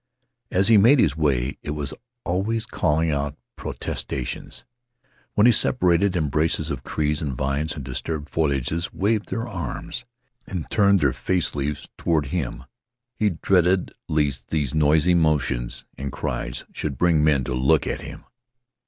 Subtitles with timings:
[0.49, 1.93] As he made his way, it was
[2.25, 4.65] always calling out protestations.
[5.35, 10.05] When he separated embraces of trees and vines the disturbed foliages waved their arms
[10.47, 12.63] and turned their face leaves toward him.
[13.13, 18.23] He dreaded lest these noisy motions and cries should bring men to look at him.